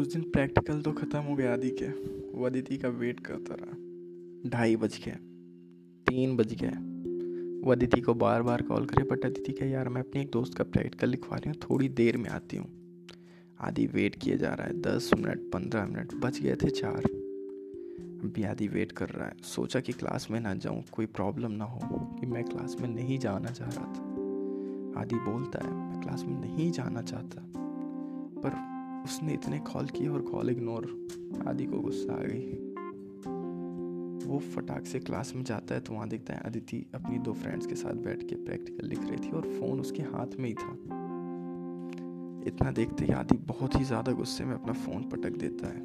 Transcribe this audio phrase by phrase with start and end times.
[0.00, 1.88] उस दिन प्रैक्टिकल तो ख़त्म हो गया, आदि के।
[2.32, 5.16] वो अदिति का वेट करता रहा। ढाई बज गए,
[6.06, 6.68] तीन बज गए।
[7.64, 10.54] वो अदिति को बार बार कॉल करे बट अदिति क्या यार, मैं अपने एक दोस्त
[10.54, 12.66] का प्रैक्टिकल लिखवा रही हूँ, थोड़ी देर में आती हूँ।
[13.60, 17.02] आदि वेट किए जा रहा है, दस मिनट, पंद्रह मिनट बच गए थे चार।
[18.24, 21.64] अभी आदि वेट कर रहा है। सोचा कि क्लास में ना जाऊँ, कोई प्रॉब्लम ना
[21.64, 26.24] हो, कि मैं क्लास में नहीं जाना चाह रहा था। आदि बोलता है, मैं क्लास
[26.24, 27.42] में नहीं जाना चाहता,
[28.42, 28.69] पर
[29.04, 30.86] उसने इतने कॉल किए और कॉल इग्नोर
[31.46, 32.58] आदि को गुस्सा आ गई।
[34.26, 37.66] वो फटाक से क्लास में जाता है तो वहाँ देखता है अदिति अपनी दो फ्रेंड्स
[37.66, 40.72] के साथ बैठ के प्रैक्टिकल लिख रही थी और फ़ोन उसके हाथ में ही था।
[42.46, 45.80] इतना देखते ही आदि बहुत ही ज़्यादा गुस्से में अपना फ़ोन पटक देता है।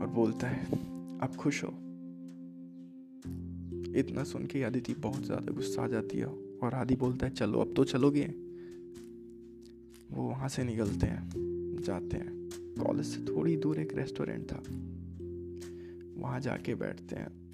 [0.00, 0.64] और बोलता है,
[1.22, 1.68] आप खुश हो?
[3.98, 7.60] इतना सुन के आदिति बहुत ज़्यादा गुस्सा आ जाती है और आदि बोलता है, चलो,
[7.60, 8.24] अब तो चलोगे?
[10.14, 11.30] वो वहाँ से निकलते हैं,
[11.84, 12.50] जाते हैं।
[12.84, 14.62] कॉलेज से थोड़ी दूर एक रेस्टोरेंट था।
[16.20, 17.44] वहाँ जाके बैठते हैं।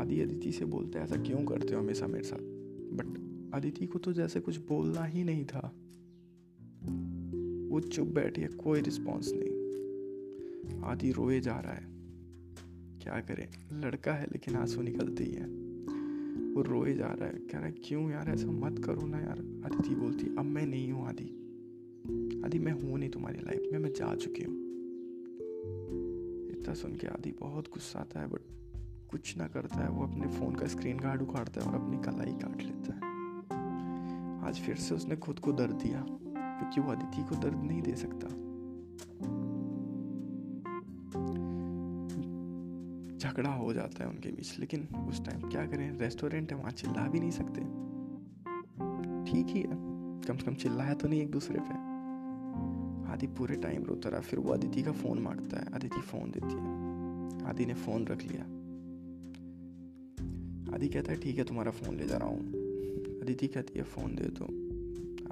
[0.00, 2.38] आदि अदिति से बोलते हैं, ऐसा क्यों करते हो हमेशा मेरे साथ?
[2.92, 5.72] बट अदिति को तो जैसे कुछ बोलना ही नहीं था।
[7.70, 9.60] वो चुप बैठी है, कोई रिस्पॉन्स नहीं।
[10.82, 11.86] आदि रोए जा रहा है।
[12.98, 13.80] क्या करें?
[13.80, 15.69] लड़का है, लेकिन आँसू निकलते ही है।
[16.54, 19.38] वो रोए जा रहा है। कह रहा है, क्यों यार, ऐसा मत करो ना यार
[19.64, 21.24] अदिति बोलती, अब मैं नहीं हूँ आदि।
[22.44, 24.54] आदि, मैं हूँ नहीं तुम्हारी लाइफ में, मैं जा चुकी हूँ।
[26.50, 28.40] इतना सुन के आदि बहुत गुस्सा आता है बट
[29.10, 32.32] कुछ ना करता है। वो अपने फ़ोन का स्क्रीन गार्ड उखाड़ता है और अपनी कलाई
[32.32, 33.00] काट लेता है।
[34.48, 36.04] आज फिर से उसने खुद को दर्द दिया,
[36.38, 38.28] क्योंकि वो अदिति को दर्द नहीं दे सकता।
[43.40, 45.98] झगड़ा हो जाता है उनके बीच, लेकिन उस टाइम क्या करें?
[45.98, 47.60] रेस्टोरेंट है, वहाँ चिल्ला भी नहीं सकते।
[49.32, 49.70] ठीक ही है।
[50.20, 51.74] कम से कम चिल्लाया तो नहीं एक दूसरे पे।
[53.12, 56.54] आदि पूरे टाइम रोता रहा। फिर वो अदिति का फ़ोन माँगता है। अदिति फ़ोन देती
[56.54, 56.70] है।
[57.50, 58.42] आदि ने फ़ोन रख लिया।
[60.74, 62.40] आदि कहता है, ठीक है, तुम्हारा फ़ोन ले जा रहा हूँ।
[63.20, 64.44] अदिति कहती है फ़ोन दे दो।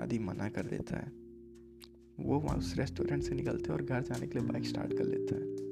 [0.03, 1.13] आदि मना कर देता है।
[2.21, 5.05] वो वहाँ उस रेस्टोरेंट से निकलते हैं और घर जाने के लिए बाइक स्टार्ट कर
[5.05, 5.68] लेता है।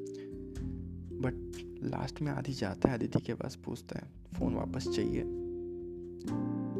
[1.86, 5.24] लास्ट में आदि जाता है अदिति के पास पूछता है, फ़ोन वापस चाहिए?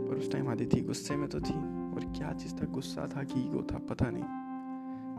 [0.08, 1.54] पर उस टाइम आदिति गुस्से में तो थी,
[1.94, 4.24] और क्या चीज़ था, गुस्सा था कि ईगो था, पता नहीं।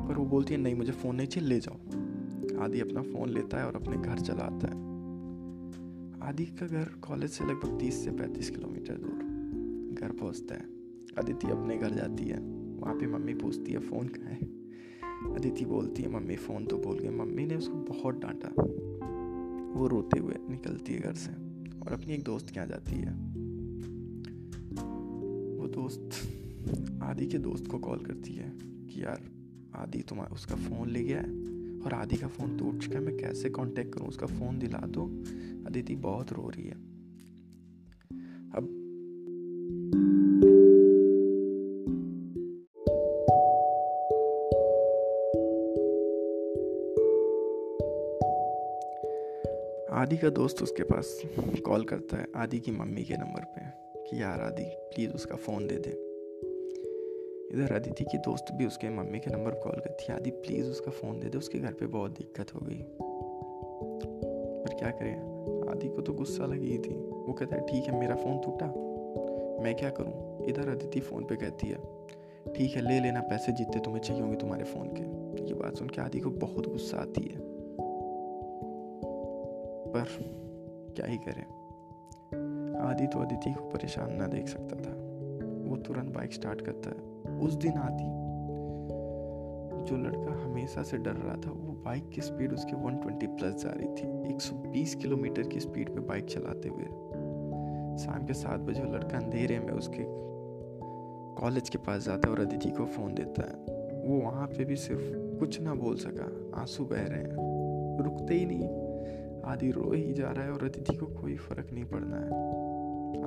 [0.08, 1.76] पर वो बोलती है, नहीं, मुझे फ़ोन नहीं चाहिए, ले जाओ।
[2.64, 4.76] आदि अपना फ़ोन लेता है और अपने घर चला आता है।
[6.30, 9.28] आदि का घर कॉलेज से लगभग तीस से पैंतीस किलोमीटर दूर।
[10.02, 10.62] घर पहुँचता है।
[11.18, 12.40] अदिति अपने घर जाती है।
[12.78, 14.58] वहाँ पे मम्मी पूछती है, फ़ोन कहाँ है?
[15.36, 18.50] अदिति बोलती है, मम्मी, फ़ोन तो बोल गए। मम्मी ने उसको बहुत डांटा।
[19.78, 21.32] वो रोते हुए निकलती है घर से
[21.80, 23.12] और अपनी एक दोस्त के यहाँ जाती है।
[25.58, 26.10] वो दोस्त,
[27.04, 29.22] आदि के दोस्त को कॉल करती है कि यार,
[29.76, 31.30] आदि तुम्हारा, उसका फ़ोन ले गया है
[31.82, 34.08] और आदि का फ़ोन टूट चुका है, मैं कैसे कांटेक्ट करूँ?
[34.08, 35.06] उसका फ़ोन दिला दो।
[35.68, 36.87] अदिति बहुत रो रही है।
[50.08, 53.62] आदि का दोस्त उसके पास कॉल करता है, आदि की मम्मी के नंबर पे,
[54.10, 55.90] कि यार आदि प्लीज़ उसका फ़ोन दे दे।
[57.54, 60.92] इधर अदिति की दोस्त भी उसके मम्मी के नंबर कॉल करती है, आदि प्लीज़ उसका
[60.92, 62.86] फ़ोन दे दे, उसके घर पे बहुत दिक्कत हो गई।
[64.64, 65.16] पर क्या करें?
[65.72, 68.66] आदि को तो गुस्सा लगी थी। वो कहता है, ठीक है, मेरा फ़ोन टूटा।
[69.64, 70.46] मैं क्या करूँ?
[70.46, 71.78] इधर अदिति फ़ोन पे कहती है,
[72.56, 75.02] ठीक है, ले लेना, पैसे जितने तुम्हें चाहिए होंगे तुम्हारे फ़ोन के।
[75.44, 77.47] ये बात सुन के आदि को बहुत गुस्सा आती है।
[80.02, 80.38] पर
[80.96, 81.58] क्या ही करें।
[82.76, 84.94] आदि तो अदिति को परेशान ना देख सकता था।
[85.70, 88.28] वो तुरंत बाइक स्टार्ट करता है। उस दिन आदि
[89.84, 93.70] जो लड़का हमेशा से डर रहा था, वो बाइक की स्पीड उसके 120 प्लस जा
[93.70, 96.86] रही थी। 120 किलोमीटर की स्पीड पे बाइक चलाते हुए।
[97.98, 100.28] शाम के सात बजे वो लड़का अंधेरे में उसके
[101.42, 103.78] कॉलेज के पास जाता है और अदिति को फ़ोन देता है।
[104.10, 107.58] वो वहाँ पे भी सिर्फ़ कुछ ना बोल सका। आँसू बह रहे हैं।
[108.04, 108.87] रुकते ही नहीं।
[109.48, 112.28] आदि रो ही जा रहा है और अदिति को कोई फ़र्क नहीं पड़ना है।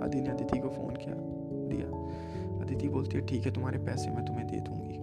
[0.05, 1.15] आदि ने अदिति को फ़ोन किया,
[1.69, 1.87] दिया।
[2.63, 4.99] अदिति बोलती है, ठीक है, तुम्हारे पैसे मैं तुम्हें दे दूँगी।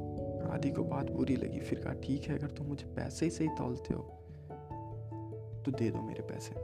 [0.50, 3.48] आदि को बात बुरी लगी, फिर कहा, ठीक है, अगर तुम मुझे पैसे ही सही
[3.48, 4.14] तोलते हो
[5.66, 6.56] तो दे दो मेरे पैसे।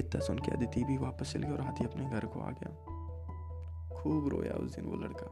[0.00, 2.70] इतना सुन के अदिति भी वापस चली और आदि अपने घर को आ गया।
[3.94, 5.26] खूब रोया उस दिन वो लड़का।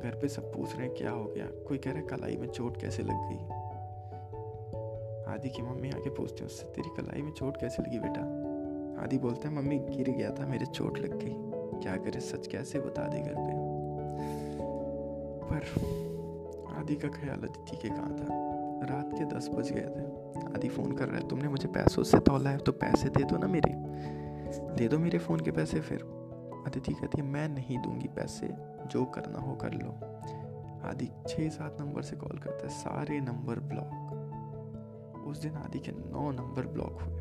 [0.00, 1.46] घर पे सब पूछ रहे हैं, क्या हो गया?
[1.46, 3.59] कोई कह रहा है, कलाई में चोट कैसे लग गई?
[5.30, 8.20] आदि की मम्मी आके पूछती है, उससे तेरी कलाई में चोट कैसे लगी बेटा?
[9.02, 11.34] आदि बोलता है, मम्मी, गिर गया था, मेरे चोट लग गई।
[11.80, 13.52] क्या करे, सच कैसे बता दे घर पे?
[15.46, 15.62] पर
[16.76, 18.50] आदि का ख्याल अदिति के कहाँ था?
[18.84, 22.18] रात के दस बज गए थे। आदि फ़ोन कर रहा है तुमने मुझे पैसों से
[22.18, 23.74] तोला है तो पैसे दे दो ना मेरे।
[24.74, 25.98] दे दो मेरे फ़ोन के पैसे फिर।
[26.66, 28.48] अदिति कहती है, मैं नहीं दूँगी पैसे,
[28.86, 29.88] जो करना हो कर लो।
[30.88, 34.09] आदि छः सात नंबर से कॉल करता है, सारे नंबर ब्लॉक।
[35.30, 37.20] उस दिन आदि के नौ नंबर ब्लॉक हुए।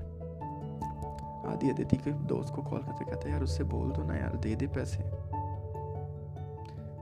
[1.54, 4.56] आदि अदिति के दोस्त को कॉल करते कहते, यार, उससे बोल दो ना यार, दे
[4.56, 5.04] दे पैसे।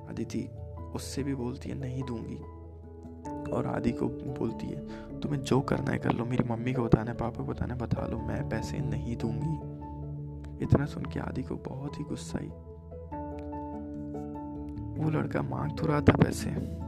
[0.10, 0.50] अदिति
[0.96, 2.44] उससे भी बोलती है, नहीं दूँगी।
[3.52, 4.88] और आदि को बोलती है,
[5.20, 7.80] तुम्हें जो करना है कर लो, मेरी मम्मी को बताना है, पापा को बताना है,
[7.80, 9.78] बता लो, मैं पैसे नहीं दूँगी।
[10.66, 12.48] इतना सुन के आदि को बहुत ही गुस्सा आई।
[15.04, 16.87] वो लड़का मांग तो रहा था पैसे।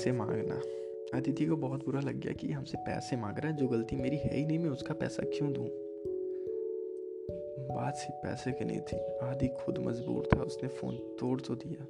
[0.00, 0.60] पैसे मांगना
[1.18, 4.16] अदिति को बहुत बुरा लग गया कि हमसे पैसे मांग रहा है, जो गलती मेरी
[4.16, 5.66] है ही नहीं, मैं उसका पैसा क्यों दूँ?
[7.76, 11.86] बात सिर्फ़ पैसे की नहीं थी। आदि खुद मजबूर था, उसने फ़ोन तोड़ तो दिया।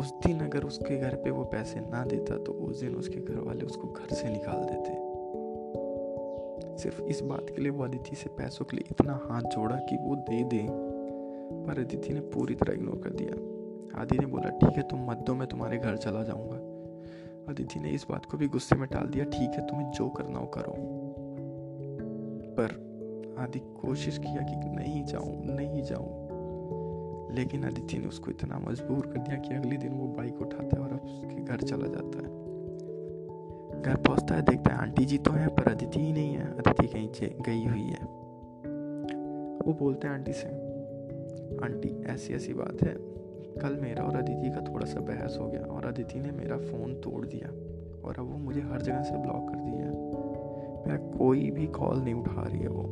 [0.00, 3.40] उस दिन अगर उसके घर पे वो पैसे ना देता तो उस दिन उसके घर
[3.40, 4.92] वाले उसको घर से निकाल देते।
[6.82, 9.96] सिर्फ़ इस बात के लिए वो अदिति से पैसों के लिए इतना हाथ जोड़ा कि
[9.96, 10.66] वो दे दे।
[11.66, 13.56] पर अदिति ने पूरी तरह इग्नोर कर दिया।
[14.00, 16.55] आदि ने बोला, ठीक है, तुम मत दो, मैं तुम्हारे घर चला जाऊँगा।
[17.48, 20.38] अदिति ने इस बात को भी गुस्से में टाल दिया, ठीक है, तुम्हें जो करना
[20.38, 20.74] हो करो।
[22.58, 22.86] पर
[23.38, 26.26] आदि कोशिश किया कि नहीं जाऊँ नहीं जाऊँ।
[27.32, 30.82] लेकिन अदिति ने उसको इतना मजबूर कर दिया कि अगले दिन वो बाइक उठाता है
[30.82, 32.46] और उसके घर चला जाता है।
[33.82, 36.86] घर पहुँचता है, देखता है, आंटी जी तो है, पर अदिति ही नहीं है अदिति
[36.86, 37.08] कहीं
[37.42, 38.26] गई हुई है।
[39.66, 40.48] वो बोलते हैं आंटी से,
[41.64, 43.16] आंटी ऐसी ऐसी बात है
[43.62, 46.94] कल मेरा और अदिति का थोड़ा सा बहस हो गया और अदिति ने मेरा फ़ोन
[46.94, 47.48] तोड़ दिया
[48.08, 49.76] और अब वो मुझे हर जगह से ब्लॉक कर दिया
[50.86, 52.82] मेरा कोई भी कॉल नहीं उठा रही है वो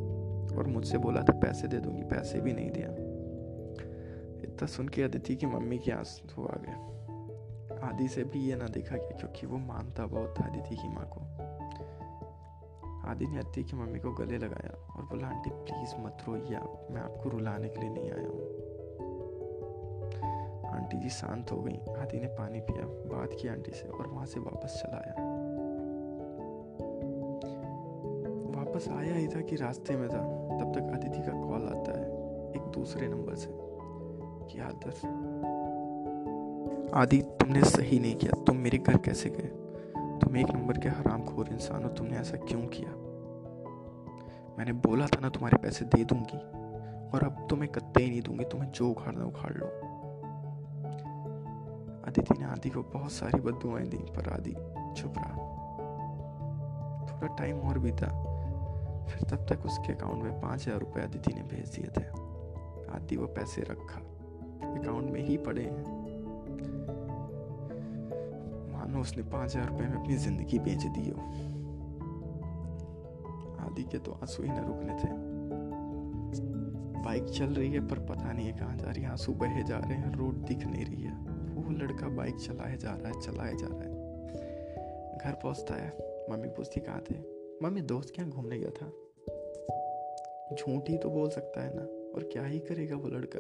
[0.59, 2.89] और मुझसे बोला था पैसे दे दूँगी, पैसे भी नहीं दिया।
[4.43, 6.95] इतना सुन के अदिति की मम्मी की आँसू आ गए
[7.83, 11.11] आदि से भी ये ना देखा गया क्योंकि वो मानता बहुत था अदिति की माँ
[11.13, 11.21] को।
[13.11, 16.89] आदि ने अदिति की मम्मी को गले लगाया और बोला, आंटी प्लीज़ मत रोइए आप,
[16.91, 18.64] मैं आपको रुलाने के लिए नहीं आया हूँ।
[20.85, 24.27] आंटी जी शांत हो गई। आदि ने पानी पिया, बात की आंटी से और वहाँ
[24.27, 25.15] से वापस चला आया।
[28.61, 30.23] वापस आया ही था कि रास्ते में था।
[30.59, 32.07] तब तक अदिति का कॉल आता है
[32.51, 33.51] एक दूसरे नंबर से
[34.53, 34.91] कि आदर
[36.95, 39.51] आदि, तुमने सही नहीं किया। तुम मेरे घर कैसे गए?
[40.19, 42.91] तुम एक नंबर के हराम खोर इंसान हो। तुमने ऐसा क्यों किया?
[44.59, 46.65] मैंने बोला था ना, तुम्हारे पैसे दे दूँगी।
[47.11, 49.94] और अब तुम्हें कत्ते ही नहीं दूँगी। तुम्हें जो उखाड़ना उखाड़ लो।
[52.05, 54.55] अदिति ने आदि को बहुत सारी बदुआएँ दी, पर आदि
[55.01, 55.37] चुप रहा।
[57.09, 58.07] थोड़ा टाइम और बीता,
[59.07, 62.05] फिर तब तक उसके अकाउंट में पाँच हज़ार रुपये अदिति ने भेज दिए थे।
[62.97, 64.01] आदि वो पैसे रखा।
[64.71, 65.85] अकाउंट में ही पड़े हैं।
[68.73, 71.21] मानो उसने पाँच हज़ार रुपये में अपनी ज़िंदगी बेच दी हो।
[73.67, 75.13] आदि के तो आँसू ही न रुकने थे।
[77.03, 79.79] बाइक चल रही है, पर पता नहीं है कहाँ जा रही है। आँसू बहे जा
[79.79, 81.34] रहे हैं, रोड दिख नहीं रही है।
[81.65, 83.95] वो लड़का बाइक चलाए जा रहा है, चलाए जा रहा है।
[85.19, 85.93] घर पहुँचता है।
[86.31, 87.15] मम्मी पूछती, कहाँ थे?
[87.63, 88.93] मम्मी, दोस्त क्या घूमने गया था।
[90.55, 93.39] झूठ ही तो बोल सकता है ना, और क्या ही करेगा वो लड़का?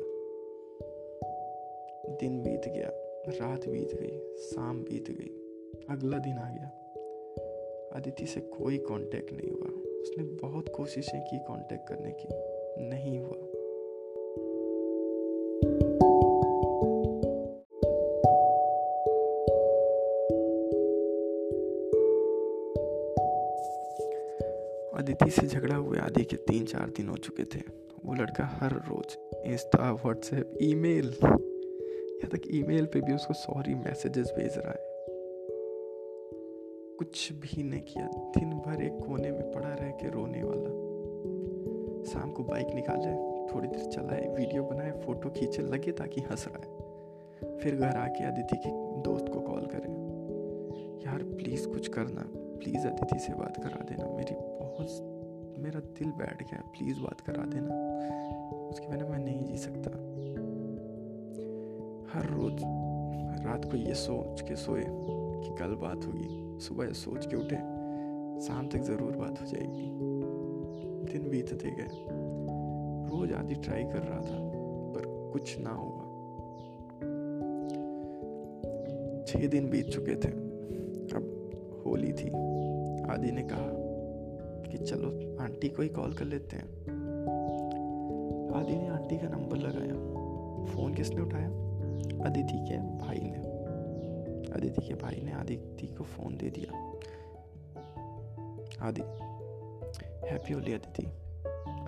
[2.16, 2.90] दिन बीत गया,
[3.28, 5.40] रात बीत गई, शाम बीत गई,
[5.90, 6.70] अगला दिन आ गया।
[7.92, 9.68] अदिति से कोई कांटेक्ट नहीं हुआ।
[10.02, 12.28] उसने बहुत कोशिशें की कांटेक्ट करने की।
[12.88, 13.53] नहीं हुआ।
[25.04, 27.62] अदिति से झगड़ा हुए आदि के तीन चार दिन हो चुके थे।
[28.04, 31.14] वो लड़का हर रोज इंस्टा, व्हाट्सएप, ईमेल,
[32.14, 34.78] यहाँ तक ईमेल पे भी उसको सॉरी मैसेजेस भेज रहा है।
[36.98, 40.70] कुछ भी नहीं किया। दिन भर एक कोने में पड़ा रह के रोने वाला।
[42.04, 43.12] शाम को बाइक निकाले
[43.54, 46.78] थोड़ी देर चलाए, वीडियो बनाए, फ़ोटो खींचे, लगे ताकि हंस रहा है।
[47.58, 48.70] फिर घर आके अदिति के
[49.02, 50.04] दोस्त को कॉल करें।
[51.06, 56.42] यार, प्लीज़ कुछ करना। प्लीज़ अदिति से बात करा देना। मेरी बहुत मेरा दिल बैठ
[56.42, 57.74] गया प्लीज़ बात करा देना।
[58.68, 59.90] उसके बिना मैं नहीं जी सकता।
[62.14, 62.62] हर रोज,
[63.46, 67.56] रात को ये सोच के सोए कि कल बात होगी। सुबह सोच के उठे,
[68.46, 69.90] शाम तक ज़रूर बात हो जाएगी।
[71.12, 71.88] दिन बीतते गए।
[73.10, 74.38] रोज आदि ट्राई कर रहा था,
[74.94, 76.00] पर कुछ ना हुआ।
[79.24, 80.28] छः दिन बीत चुके थे।
[81.16, 81.43] अब
[81.86, 82.28] होली थी।
[83.10, 83.84] आदि ने कहा
[84.70, 85.08] कि चलो,
[85.42, 86.64] आंटी को ही कॉल कर लेते हैं।
[88.54, 90.14] आदि ने आंटी का नंबर लगाया।
[90.74, 91.48] फ़ोन किसने उठाया?
[92.24, 93.54] अदिति के भाई ने।
[94.52, 96.76] अदिति के भाई ने आदिति को फ़ोन दे दिया।
[98.86, 99.00] आदि,
[100.28, 101.06] हैप्पी होली अदिति।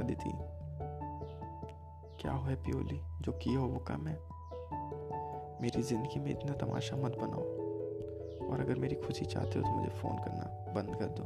[0.03, 0.31] अदिति,
[2.23, 3.01] क्या हो हैप्पी होली?
[3.21, 4.19] जो किया हो वो कम है।
[5.63, 7.56] मेरी ज़िंदगी में इतना तमाशा मत बनाओ।
[8.47, 11.23] और अगर मेरी खुशी चाहते हो तो मुझे फ़ोन करना। बंद कर दो।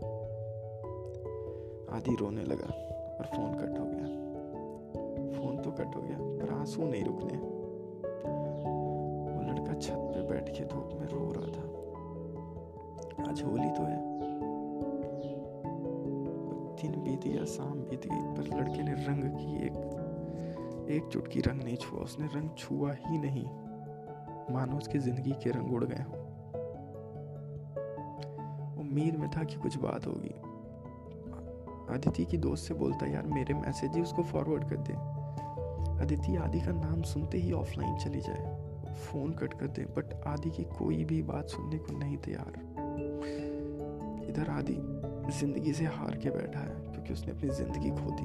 [1.97, 2.75] आदि रोने लगा
[3.15, 4.21] और फ़ोन कट हो गया।
[5.39, 7.33] फ़ोन तो कट हो गया, पर आँसू नहीं रुकने।
[9.33, 11.71] वो लड़का छत पे बैठ के धूप में रो रहा था।
[13.31, 14.11] आज होली तो है।
[16.83, 19.97] दिन बीत गया, शाम बीत गई, पर लड़के ने रंग की एक
[20.91, 23.45] एक चुटकी रंग नहीं छुआ। उसने रंग छुआ ही नहीं।
[24.55, 26.29] मानो उसकी ज़िंदगी के रंग उड़ गए हों।
[28.90, 30.35] उम्मीद में था कि कुछ बात होगी।
[31.94, 34.92] अदिति की दोस्त से बोलता, यार, मेरे मैसेज ही उसको फॉरवर्ड कर दे।
[36.02, 40.50] अदिति आदि का नाम सुनते ही ऑफलाइन चली जाए। फ़ोन कट कर दे बट आदि
[40.50, 42.59] की कोई भी बात सुनने को नहीं तैयार।
[44.28, 44.76] इधर आदि
[45.38, 48.25] ज़िंदगी से हार के बैठा है, क्योंकि उसने अपनी ज़िंदगी खो दी।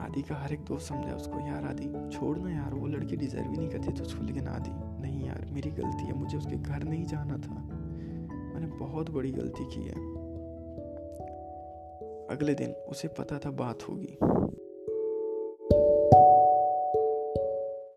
[0.00, 3.50] आदि का हर एक दोस्त समझा उसको, यार, आदि छोड़ ना यार, वो लड़की डिजर्व
[3.50, 4.70] ही नहीं करती तुझको लेकिन आदि
[5.08, 7.54] नहीं यार, मेरी गलती है, मुझे उसके घर नहीं जाना था।
[8.54, 9.94] मैंने बहुत बड़ी गलती की है।
[12.26, 14.18] अगले दिन उसे पता था बात होगी।